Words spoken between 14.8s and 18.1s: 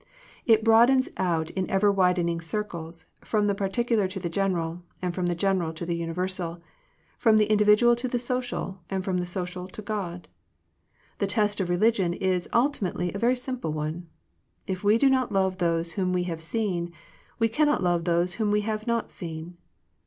we do not love those whom we have seen, we cannot love